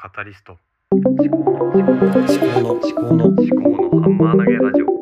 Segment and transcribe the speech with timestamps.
[0.00, 0.56] カタリスト。
[0.92, 4.86] 思考の思考の思考の思考の思考のハンマー投げラジオ。
[4.86, 4.94] 思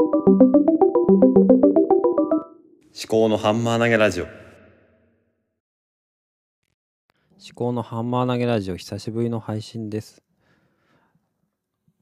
[3.06, 4.24] 考のハンマー投げラジオ。
[4.24, 4.32] 思
[7.54, 10.22] 考のハンマー投げラジオ久しぶりの配信です。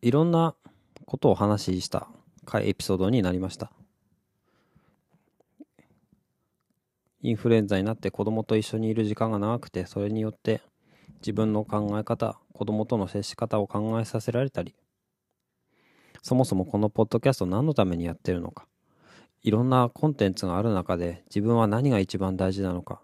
[0.00, 0.54] いろんな
[1.04, 2.06] ことをお話しした
[2.44, 3.72] 回エピソードになりました。
[7.22, 10.62] インフルエンザになって子供と一緒にいる時間が長くてそれによって
[11.24, 14.74] 自分の考え方子供との接し方を考えさせられたり
[16.22, 18.66] そもそもこのポッドキャスト何のためにやってるのか
[19.42, 23.00] いろんなコンテンツがある中で自分は何が一番大事なのか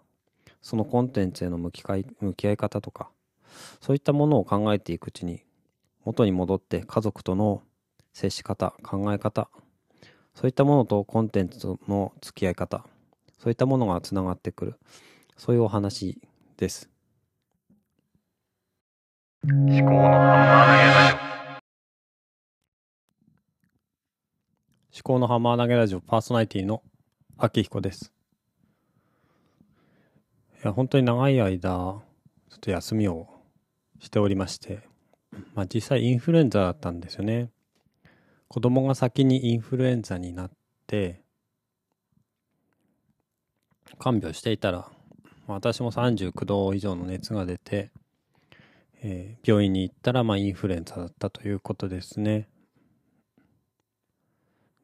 [0.61, 3.09] そのコンテンツへの向きかい向き合い方とか
[3.79, 5.41] そういったものを考えていくうちに
[6.05, 7.63] 元に戻って家族との
[8.13, 9.49] 接し方考え方
[10.35, 12.85] そういったものとコンテンツとの付き合い方
[13.39, 14.75] そういったものがつながってくる
[15.37, 16.21] そういうお話
[16.57, 16.90] です。
[19.43, 19.87] 思考のハ
[20.47, 21.15] ンマー投げラジ
[24.93, 26.83] 思考のハンマー投げラジオパーソナリティの
[27.39, 28.13] 秋彦です。
[30.63, 32.01] いや本当に長い間ちょ
[32.55, 33.29] っと休みを
[33.99, 34.81] しておりまして
[35.55, 37.49] まあ実際インフルエンザだったんですよね。
[38.47, 40.51] 子供が先にインフルエンザになっ
[40.85, 41.19] て
[43.97, 44.87] 看病していたら
[45.47, 47.89] 私も39度以上の熱が出て、
[49.03, 52.47] えー病院に行ったらまあインフルエンザだったということですね。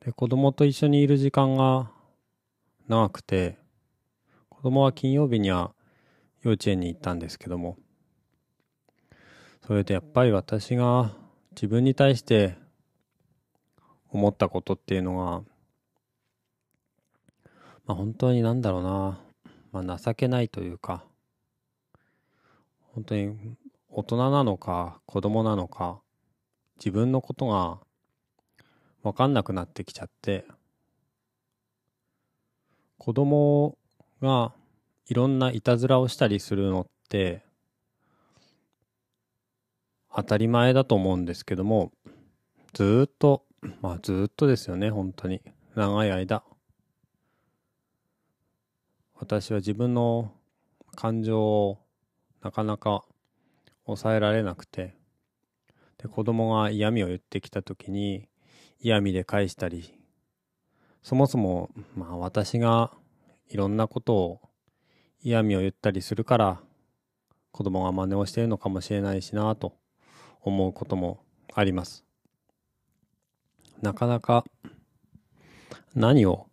[0.08, 1.92] で子供と一緒にいる時間が
[2.88, 3.58] 長くて
[4.50, 5.74] 子供は金曜日には
[6.42, 7.78] 幼稚園に行ったんですけども
[9.66, 11.14] それでやっぱり私が
[11.52, 12.56] 自分に対して
[14.10, 15.42] 思ったことっていうのが
[17.86, 19.20] まあ本当になんだろうな、
[19.74, 21.04] まあ、情けないというか
[22.94, 23.36] 本当に
[23.98, 26.02] 大人なのか子供なのか
[26.78, 27.80] 自分のことが
[29.02, 30.46] 分かんなくなってきちゃって
[33.00, 33.76] 子供
[34.22, 34.54] が
[35.08, 37.42] いろんないたずらをしたりするのって
[40.16, 41.92] 当たり前だと思うんですけども
[42.74, 43.46] ずっと
[43.82, 45.42] まあずっとですよね本当に。
[45.74, 46.44] 長い間。
[49.16, 50.32] 私は自分の
[50.96, 51.80] 感情を
[52.44, 53.04] なかなか
[53.88, 54.96] 抑えられなくて。
[55.98, 58.30] で子供が嫌味を言ってきた時に
[58.80, 59.98] 嫌味で返したり
[61.02, 62.92] そもそもまあ私が
[63.50, 64.42] いろんなことを
[65.22, 66.60] 嫌味を言ったりするから
[67.52, 69.74] 子供が真似をしているのかもしれないしなと
[70.42, 71.20] 思うことも
[71.54, 72.06] あります。
[73.82, 74.44] なかなか
[75.96, 76.48] 何を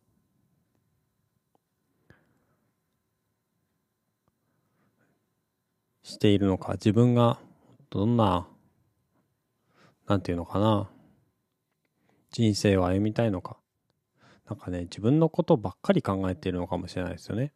[6.05, 7.39] しているのか自分が
[7.91, 8.47] どんな
[10.07, 10.91] なんていうのかな
[12.31, 13.57] 人生を歩みたいのか。
[14.47, 17.55] なんかね自分のことばっかり考えているのかもしれないですよね。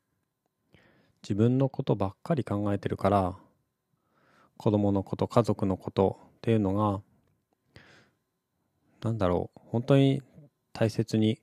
[1.22, 3.36] 自分のことばっかり考えてるから
[4.56, 7.02] 子供のこと家族のことっていうのが
[9.02, 10.22] なんだろう本当に
[10.72, 11.42] 大切に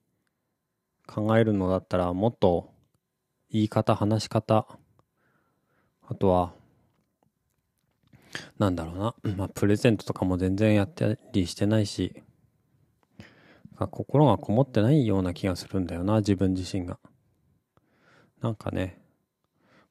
[1.06, 2.74] 考えるのだったらもっと
[3.52, 4.66] 言い方話し方
[6.08, 6.54] あとは
[8.58, 12.24] なんだろうな、まあ、プレゼントとかも全然やったりしてないし。
[13.90, 16.98] 心がこもってないような気がするんだよな自分自身が。
[18.42, 19.02] なんかね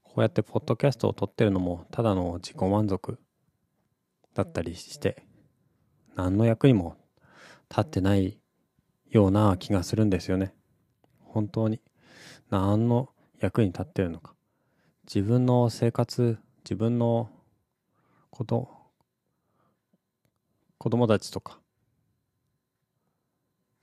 [0.03, 3.19] こうやってポッドキャストを撮ってるのもただの自己満足
[4.35, 5.25] だったりして
[6.15, 6.97] 何の役にも
[7.69, 8.39] 立ってない
[9.11, 10.55] ような気がするんですよね。
[11.21, 11.81] 本当に。
[12.51, 13.11] 何の
[13.41, 14.35] 役に立ってるのか。
[15.07, 17.31] 自分の生活自分の
[18.35, 18.69] こと
[20.79, 21.61] 子供たちとか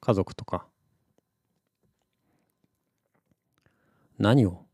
[0.01, 0.66] 家族とか
[4.19, 4.66] 何を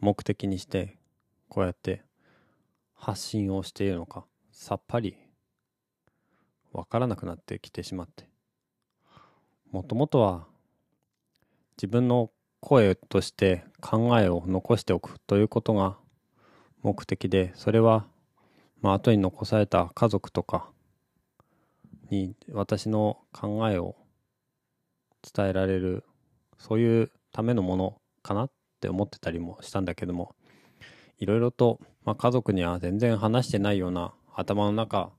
[0.00, 0.96] 目的にして
[1.50, 2.02] こうやって
[2.94, 5.18] 発信をしているのかさっぱり
[6.72, 8.26] わからなくなってきてしまって。
[9.70, 10.46] もともとは
[11.76, 12.30] 自分の
[12.60, 15.98] 声として考えを残しておくということが
[16.82, 18.06] 目的でそれは
[18.82, 20.70] まあ後に残された家族とか
[22.10, 23.96] に私の考えを
[25.34, 26.04] 伝えられる
[26.58, 28.50] そういうためのものかなっ
[28.80, 30.34] て思ってたりもしたんだけども
[31.18, 35.10] いろいろと、まあ、家族には全然話してないような頭の中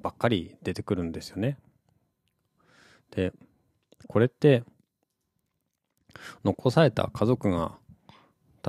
[0.00, 1.58] ばっかり出てくるんですよね。
[3.10, 3.32] で
[4.06, 4.62] これって
[6.44, 7.78] 残された家族が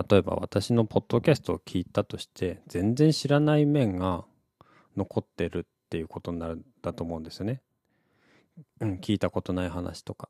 [0.07, 4.23] 例えば私のポッドキャストを聞いたとして全然知らない面が
[4.95, 7.61] 残ってるっていうことになるんだと思うんですよね。
[8.79, 10.29] うん、聞いたことない話とか。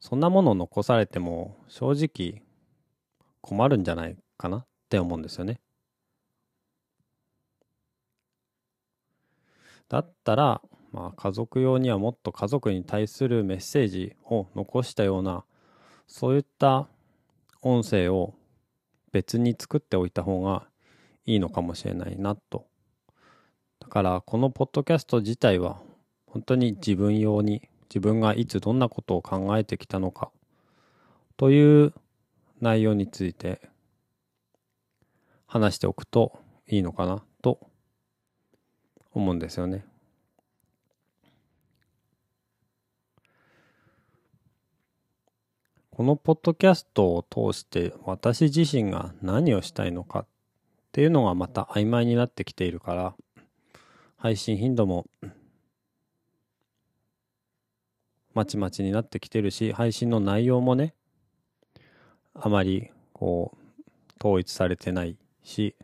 [0.00, 2.42] そんなものを残されても正直
[3.40, 5.60] 困るんじゃないかなって思うんですよね。
[9.88, 10.62] だったら、
[10.92, 15.44] まあ、家族用にはもっと家族に対するメッセージを残したような
[16.06, 16.88] そういった
[17.60, 18.34] 音声を
[19.12, 20.66] 別に作っておいた方が
[21.26, 22.66] いいのかもしれないなと。
[23.80, 25.80] だからこのポッドキャスト自体は
[26.26, 30.30] 本当に自分用に自分がいつどんなことを考えてきたのか
[31.36, 31.92] という
[32.60, 33.60] 内容について
[35.46, 37.58] 話しておくといいのかなと
[39.12, 39.84] 思うんですよね。
[46.00, 50.26] このポッドキャストを通して私自身が何をしたいのかっ
[50.92, 53.14] ていうのがまた曖昧になってきているから
[54.16, 55.04] 配信頻度も
[58.32, 60.94] まちまちになってきてるし配信の内容もね
[62.32, 63.84] あまりこう
[64.26, 65.76] 統一されてないし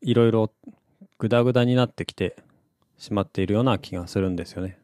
[0.00, 0.50] いろいろ
[1.18, 2.34] グダグダになってきて
[2.96, 4.78] しまっているような気がするんですよね。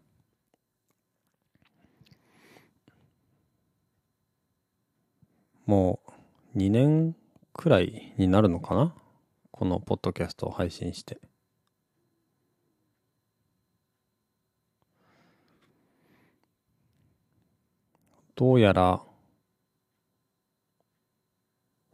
[5.71, 6.01] も
[6.57, 7.15] う2年
[7.53, 8.93] くらいになるのかな？
[9.53, 11.21] このポッドキャストを配信して。
[18.35, 19.01] どうやら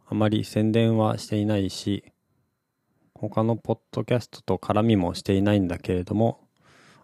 [0.07, 2.03] あまり宣伝はしていないし
[3.13, 6.39] 他のポッドキャストと絡みもしていないんだけれども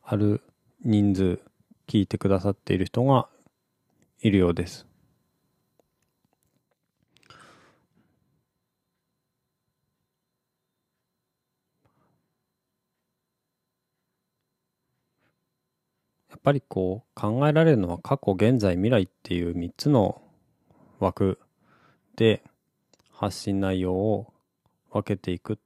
[0.02, 0.42] ある
[0.84, 1.40] 人数
[1.88, 3.30] 聞いてくださっている人が
[4.22, 4.88] いるようです。
[16.44, 20.22] ぱりこう考えられるのは過去現在未来っていう3つの
[21.00, 21.40] 枠
[22.16, 22.44] で
[23.12, 24.34] 発信内容を
[24.92, 25.58] 分けていくっ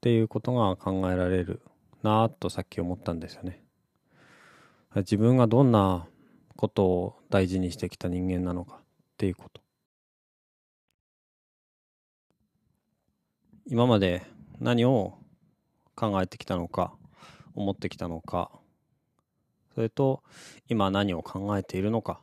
[0.00, 1.60] ていうことが考えられる
[2.02, 3.62] なぁとさっき思ったんですよね。
[4.96, 6.06] 自分がどんな
[6.56, 8.78] ことを大事にしてきた人間なのかっ
[9.16, 9.60] ていうこと。
[13.66, 14.22] 今まで
[14.60, 15.18] 何を
[15.94, 16.92] 考えてきたのか
[17.54, 18.50] 思ってきたのか
[19.74, 20.22] それと
[20.68, 22.20] 今何を考えているのか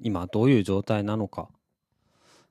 [0.00, 1.48] 今どういう状態なのか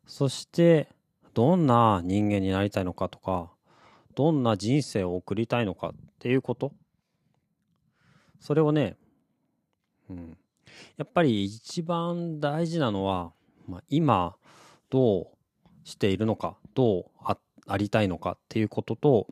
[0.07, 0.89] そして
[1.33, 3.51] どんな人間になりたいのかとか
[4.15, 6.71] どんな人生を送りたいのかっていうこと。
[8.39, 8.95] それをね、
[10.09, 10.37] うん、
[10.97, 13.33] やっぱり一番大事なのは、
[13.67, 14.35] まあ、今
[14.89, 15.27] どう
[15.83, 17.37] しているのかどうあ
[17.67, 19.27] ありたいのかっていうことと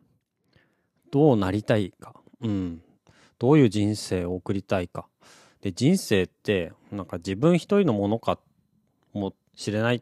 [1.11, 2.81] どうなりたいか、うん、
[3.43, 5.05] どういう人生を送りたいか。
[5.59, 8.39] で、人生って、なんか自分一人のものか
[9.11, 10.01] もしれない。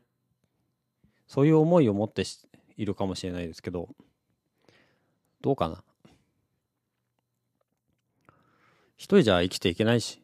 [1.25, 2.23] そういう思いを持って
[2.77, 3.89] いるかもしれないですけど、
[5.41, 5.83] どうかな。
[8.95, 10.21] 一人じゃ生きていけないし、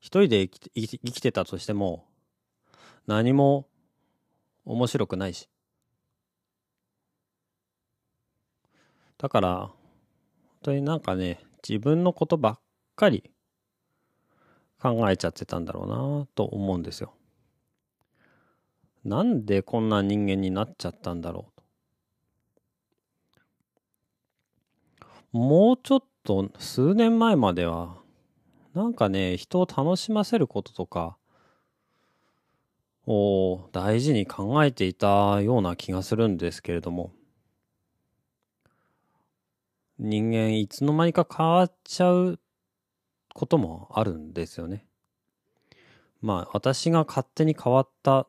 [0.00, 2.04] 一人で生きて生きてたとしても、
[3.06, 3.66] 何も
[4.66, 5.48] 面白くないし。
[9.16, 9.72] だから、
[10.62, 12.60] 当になんかね、自分のことばっ
[12.96, 13.30] かり
[14.80, 17.14] 考えちゃってたんだろうなと思うんですよ。
[19.04, 21.62] なんでこんな人間になっちゃったんだろうと。
[25.32, 27.96] もうちょっと数年前までは、
[28.74, 31.16] なんかね、人を楽しませることとか
[33.06, 37.12] を大事に考えていたような気がするんですけれども、
[39.98, 42.40] 人間いつの間にか変わっちゃう
[43.34, 44.86] こともあるんですよね。
[46.20, 48.26] まあ私が勝手に変わった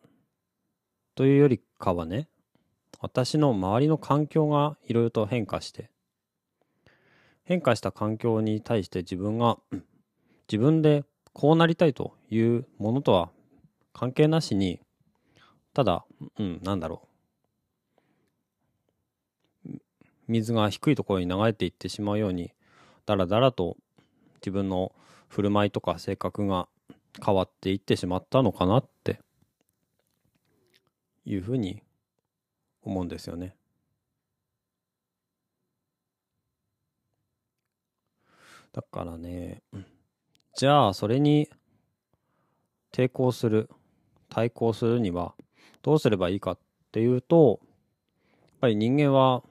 [1.16, 2.28] というよりかはね、
[3.00, 5.90] 私の周りの環境がいろいろと変化して、
[7.44, 9.58] 変化した環境に対して自分が
[10.48, 11.04] 自分で
[11.34, 13.30] こうなりたいというものとは
[13.94, 14.80] 関係なしに、
[15.74, 16.06] ただ、
[16.40, 17.13] うん、なんだろう。
[20.28, 22.52] 水が低いところに流れていってしまうように
[23.06, 23.78] だらだらと
[24.36, 24.94] 自分の
[25.28, 26.68] 振る舞いとか性格が
[27.24, 29.20] 変わっていってしまったのかなって
[31.26, 31.82] いうふうに
[32.84, 33.56] 思うんですよね。
[38.74, 39.62] だからね
[40.56, 41.48] じゃあそれに
[42.92, 43.70] 抵抗する
[44.30, 45.36] 対抗するには
[45.84, 46.58] どうすればいいかっ
[46.92, 49.44] ていうとやっぱり人間は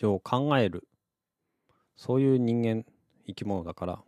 [0.00, 0.88] 一応考える。
[1.94, 2.86] そういう人間
[3.26, 4.02] 生き物だから。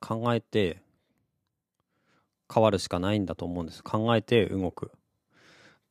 [0.00, 0.82] 考えて
[2.52, 3.84] 変わるしかないんだと思うんです。
[3.84, 4.90] 考えて動く。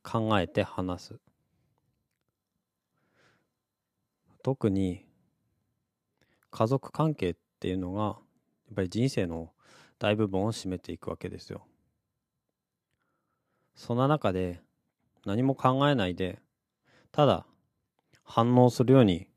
[0.03, 1.19] 考えて話す。
[4.43, 5.05] 特に
[6.51, 8.15] 家族関係っていうのがやっ
[8.75, 9.53] ぱり人生の
[9.97, 11.65] 大部分を占めていくわけですよ。
[13.75, 14.59] そんな中で
[15.25, 16.41] 何も考えないで
[17.11, 17.45] ただ
[18.23, 19.27] 反応するように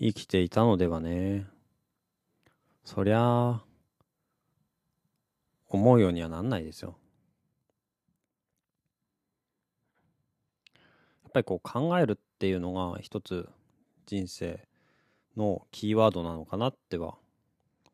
[0.00, 1.46] 生きていたのではね。
[2.84, 3.64] そりゃあ
[5.68, 6.96] 思うようにはなんないですよ。
[11.22, 13.48] やっぱりこう考えるっていうのが一つ
[14.06, 14.66] 人生
[15.36, 17.16] のキーワードなのかなっては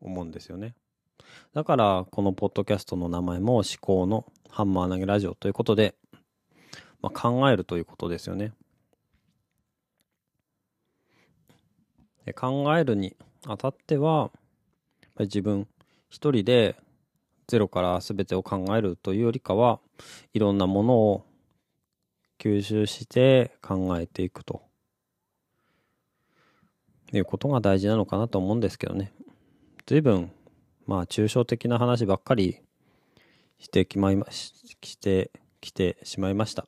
[0.01, 0.75] 思うんですよね。
[1.53, 5.95] だからこのポッドキャストの名前も思考のハンマー投げラジオということで、
[7.01, 8.53] まあ、考えるということですよね。
[12.35, 14.31] 考えるにあたっては
[15.19, 15.67] 自分
[16.09, 16.75] 一人で
[17.47, 19.79] ゼロから全てを考えるというよりかは
[20.33, 21.25] いろんなものを
[22.39, 24.69] 吸収して考えていくと。
[27.11, 29.11] いうことが大事なのかなと思うんですけどね。
[29.87, 30.31] 随分
[30.85, 32.61] まあ抽象的な話ばっかり
[33.57, 36.67] してきまいましてきてしまいました。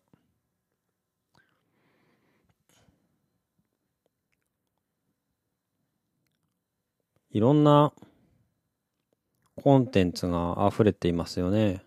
[7.34, 7.94] いろんな
[9.56, 11.82] コンテンツが溢れていますよね。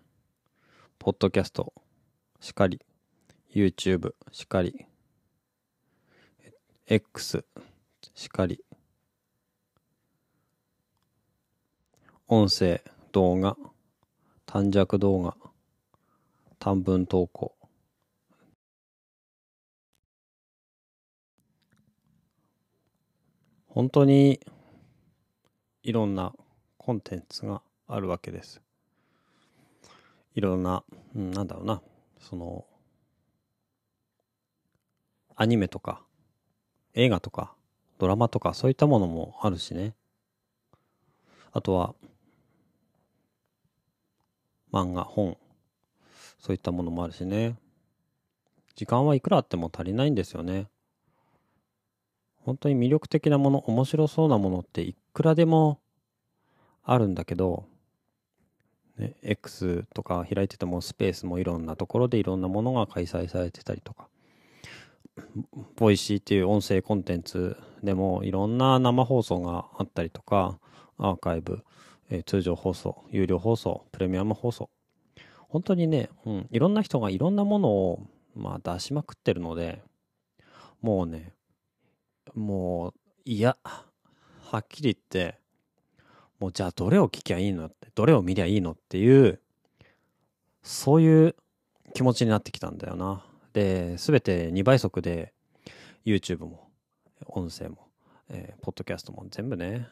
[0.97, 1.71] ポッドキャスト
[2.39, 2.81] しかり、
[3.53, 4.87] YouTube しかり、
[6.87, 7.45] X
[8.15, 8.63] しかり、
[12.27, 13.55] 音声、動画、
[14.47, 15.37] 短尺動画、
[16.57, 17.55] 短文投稿。
[23.67, 24.39] 本当に
[25.85, 26.33] いろんな
[26.79, 28.59] コンテンツがあるわけです。
[30.33, 30.83] いろんな、
[31.15, 31.79] うん、なんだろうな、
[32.19, 32.65] その、
[35.35, 36.01] アニメとか、
[36.95, 37.53] 映画とか、
[37.99, 39.93] ドラマとか、そういったものもあるしね。
[41.51, 41.93] あとは、
[44.73, 45.37] 漫画、本、
[46.39, 47.57] そういったものもあるしね。
[48.75, 50.67] 時間はいくらあっても足りないんですよね。
[52.39, 55.79] 本当に魅力的なもの、面白そうなものっていくらでも
[56.83, 57.65] あるんだけど、
[58.97, 64.09] ね、X とか開いててもスペースもいろんなところでいろんなものが開催されてたりとか、
[65.77, 70.59] Voicy っていう音声コンテンツでもいろんな生放送があったりとか、
[70.97, 71.63] アーカイブ、
[72.09, 74.69] えー、通常放送、有料放送、プレミアム放送。
[75.47, 78.05] 本当にね、うん、いろんな人がいろんなものを、
[78.35, 79.81] まあ、出しまくってるので、
[80.81, 81.31] もうね、
[82.33, 82.93] もう、
[83.23, 83.55] いや、
[84.45, 85.39] はっきり言って、
[86.39, 89.39] もうじゃあどれを聞きゃいいのって、どれを見りゃいいのっていう、
[90.63, 91.35] そういう
[91.93, 93.25] 気持ちになってきたんだよな。
[93.53, 95.33] で、すべて2倍速で
[96.05, 96.69] YouTube も、
[97.27, 97.87] 音声も、
[98.29, 99.87] えー、ポッドキャストも全部ね、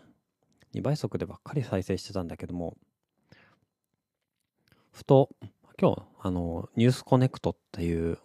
[0.76, 2.78] 2倍速でばっかり再生してたんだけども、
[4.92, 5.30] ふと、
[5.80, 8.20] 今日、あの、ニュースコネクトっていう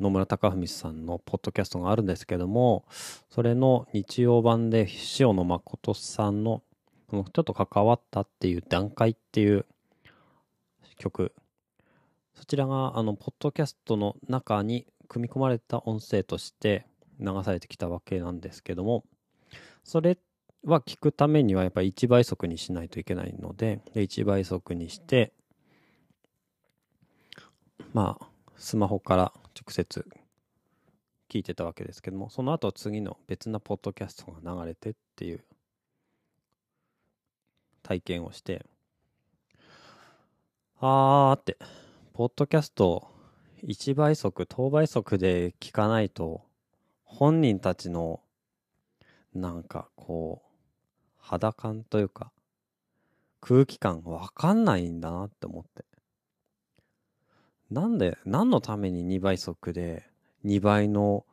[0.00, 2.84] 野村貴文さんのポッドキャストがあるんですけども、
[3.30, 6.62] それの日曜版で塩野誠さんの
[7.10, 9.66] ちょっと関わったっていう段階っていう
[10.98, 11.32] 曲、
[12.34, 16.86] そちらがあの、ポッドキャストの中に組み込まれた音声として
[17.20, 19.04] 流されてきたわけなんですけども、
[19.84, 20.18] それ
[20.64, 25.32] は聞くためにはやっぱり1倍速にしないといけないので、で1倍速にして、
[27.92, 30.06] まあ、スマホから直接
[31.28, 35.44] 聞いてたわけですけどもその後次の別なポッドキャストが流れてっていう
[37.82, 38.64] 体験をして
[40.80, 41.56] あーって
[42.12, 43.08] ポッドキャスト
[43.64, 46.42] 1倍速等倍速で聞かないと
[47.04, 48.20] 本人たちの
[49.34, 50.54] なんかこう
[51.18, 52.30] 肌感というか
[53.40, 55.84] 空気感わかんないんだなって思って。
[57.74, 60.08] なんで、何のために2倍速で
[60.44, 61.26] 2倍の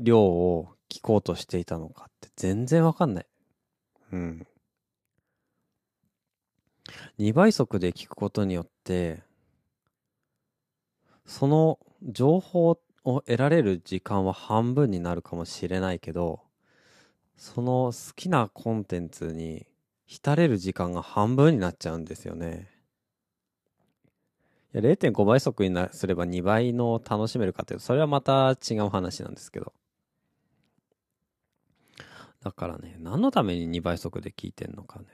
[0.00, 3.26] 量を聞こうとしていたのかって全然わかんない。
[4.12, 4.46] うん。
[7.18, 9.22] 2倍速で聞くことによって、
[11.24, 16.40] その情報を得られる時間は半分になるかもしれないけど、
[17.36, 19.68] その好きなコンテンツに
[20.04, 22.75] 浸れる時間が半分になっちゃうんですよね。
[24.80, 29.72] 0.5倍速になすれば2倍の楽しめるかというと、それはまた違う話なんですけど。
[32.42, 35.06] だからね、何のために2倍速で聞いてんのかね。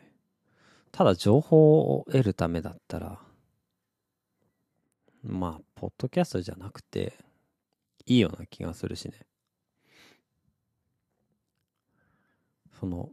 [0.91, 3.21] ただ情報を得るためだったら、
[5.23, 7.15] まあ、ポッドキャストじゃなくて、
[8.05, 9.15] いいような気がするしね。
[12.81, 13.11] その、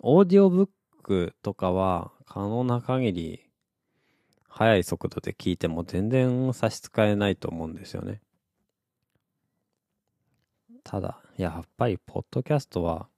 [0.00, 0.68] オーディオブッ
[1.02, 3.47] クとかは可能な限り
[4.48, 8.20] 速い速度で聞いても全然差し支えないと思うんですよね。
[10.82, 13.08] ただ、やっぱりポッドキャストは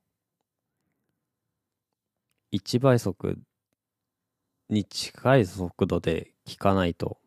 [2.52, 3.38] 1倍速
[4.68, 7.18] に近い速度で聞かないと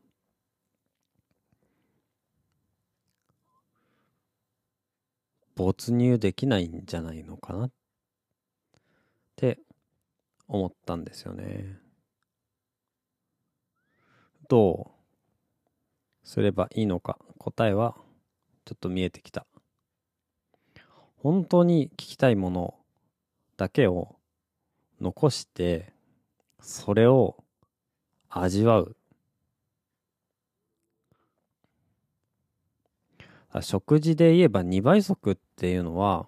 [5.56, 7.72] 没入できないんじゃないのかなっ
[9.36, 9.60] て
[10.48, 11.83] 思ったんですよね。
[14.54, 14.92] ど
[16.24, 17.96] うすればいいのか答えは
[18.66, 19.48] ちょっと見えてきた。
[21.18, 22.76] 本当に聞きたいもの
[23.58, 24.16] だけを
[25.02, 25.92] 残して
[26.62, 27.44] それを
[28.30, 28.96] 味わう。
[33.62, 36.28] 食事で言えば2倍速っていうのは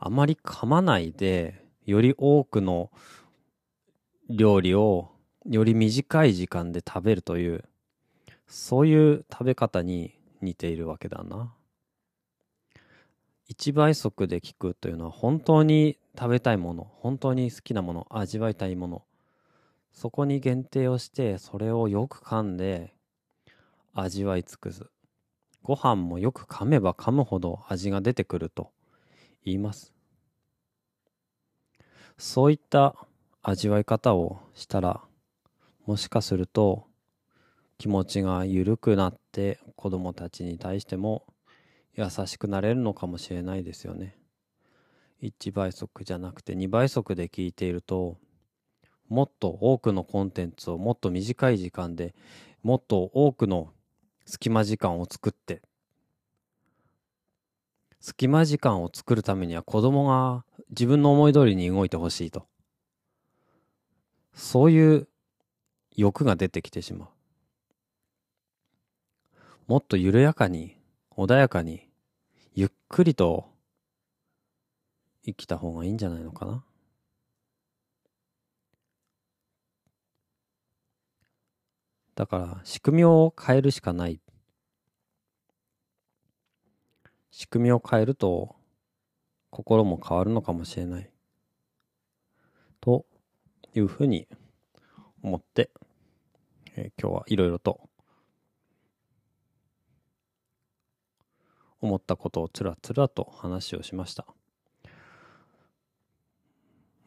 [0.00, 2.90] あまり噛まないでより多くの
[4.28, 5.11] 料理を
[5.48, 7.64] より短い時間で食べるという
[8.46, 11.54] そういう食べ方に似ているわけだな。
[13.48, 19.02] 1倍速で聞くというのは本当に食べたいもの本当に好きなもの味わいたいもの。
[19.92, 22.94] そこに限定をしてそれをよく噛んで
[23.94, 24.86] 味わい尽くす。
[25.62, 28.70] ご飯もよく噛めば噛むほど味が出てくると
[29.44, 29.92] 言います。
[32.18, 32.96] そういった
[33.42, 35.02] 味わい方をしたら
[35.86, 36.86] もしかすると
[37.76, 41.24] 気持ちが緩くなって子供たちに対しても
[41.94, 44.16] 優しくなれるのかもしれないですよね。
[45.22, 48.16] 1倍速じゃなくて2倍速で聞いていると
[49.08, 52.14] もっと多くのコンテンツをもっと短い時間で
[52.62, 53.70] もっと多くの
[54.26, 55.62] 隙間時間を作って
[58.00, 62.46] 隙間時間を作るためには子供が自分の思い通りに動いてほしいと
[64.34, 65.08] そういう
[65.96, 67.08] 欲が出てきてしまう。
[69.66, 70.76] もっと緩やかに
[71.16, 71.88] 穏やかに
[72.54, 73.48] ゆっくりと
[75.24, 76.64] 生きた方がいいんじゃないのかな。
[82.14, 84.20] だから仕組みを変えるしかない。
[87.30, 88.54] 仕組みを変えると
[89.50, 91.10] 心も変わるのかもしれない。
[92.80, 93.06] と
[93.74, 94.28] いうふうに
[95.22, 95.70] 思って、
[96.76, 97.80] えー、今日はいろいろと
[101.80, 104.26] 思ったことをつらつらと話をしました。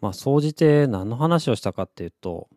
[0.02, 2.50] まあ、総じて何の話をしたかっていうと、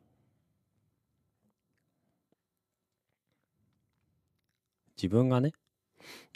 [4.97, 5.53] 自分がね、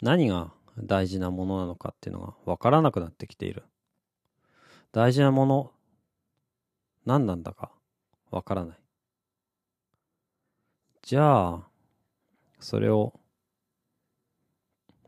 [0.01, 3.63] 何が大事なものなのかっていうのが分からなくなってきている。
[4.93, 5.71] 大事なもの、
[7.05, 7.71] 何なんだか
[8.31, 8.82] 分からない。
[11.05, 11.67] じゃあ、
[12.61, 13.19] それを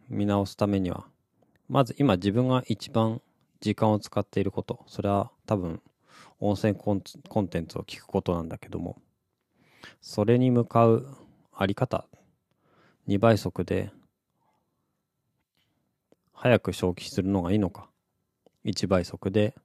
[0.10, 1.06] 見直すためには、
[1.70, 3.22] まず今自分が一番
[3.62, 5.82] 時間を使っていること、それは多分
[6.42, 8.98] 音声コンテンツを聞くことなんだけども、
[10.02, 11.08] それに向かう
[11.54, 12.06] あり方、
[13.08, 13.90] 2倍速で
[16.34, 17.88] 早く消費するのがいいのか、
[18.66, 19.56] 1倍速で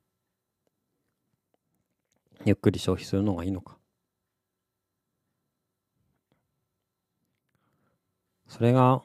[2.44, 3.79] ゆっくり消費するのがいいのか。
[8.50, 9.00] それが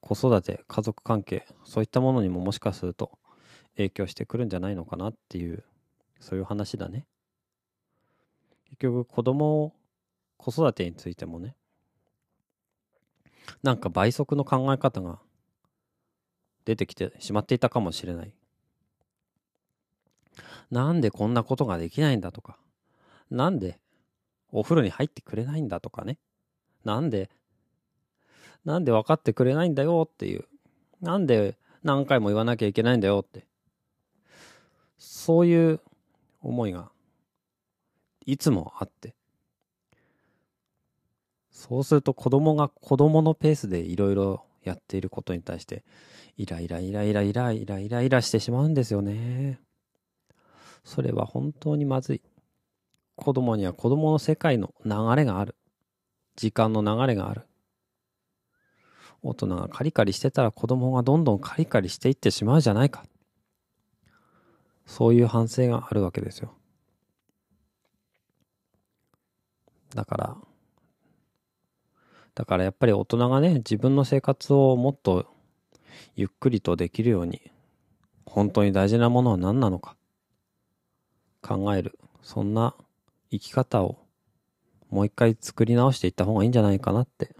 [0.00, 3.16] 子育て、家族関係、そういったものにももしかすると
[3.76, 5.62] 影響してくるんじゃないのかなっていう、
[6.18, 7.06] そういう話だね。
[8.64, 9.72] 結局子供、
[10.36, 11.54] 子育てについてもね、
[13.62, 15.20] なんか倍速の考え方が
[16.64, 18.34] 出てきてしまっていたかもしれない。
[20.72, 22.58] なんでこんなことができないんだとか、
[23.30, 23.78] なんで
[24.50, 26.18] お風呂に入ってくれないんだとかね、
[26.84, 27.30] なんで
[28.64, 30.44] なんで分かってくれないんだよっていう。
[31.00, 33.46] なんで何回も言わなきゃいけないんだよって。
[34.98, 35.80] そういう
[36.40, 36.90] 思いが
[38.24, 39.14] いつもあって。
[41.50, 45.84] そうすると子供が子供のペースでいろいろやっていることに対して
[46.36, 49.60] イライライライライライライライラしてしまうんですよね。
[50.84, 52.22] それは本当にまずい。
[53.16, 55.56] 子供には子供の世界の流れがある。
[56.36, 57.42] 時間の流れがある。
[59.22, 63.04] 大人がカリカリしてたら子供がどんどんカリカリしていってしまうじゃないか。
[64.86, 66.54] そういう反省があるわけですよ。
[69.94, 70.36] だから、
[72.34, 75.26] だからやっぱり大人がね、自分の生活をもっと
[76.16, 77.50] ゆっくりとできるように、
[78.26, 79.96] 本当に大事なものは何なのか、
[81.42, 81.98] 考える。
[82.22, 82.74] そんな
[83.30, 84.01] 生き方を
[84.92, 87.34] もう一回作り直していった方がいいんじゃないかなって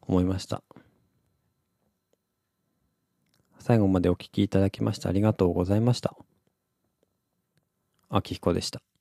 [0.00, 0.62] 思いました。
[3.58, 6.16] 最後までお聞きいただきましてありがとうございました。
[8.10, 8.93] 秋彦でした。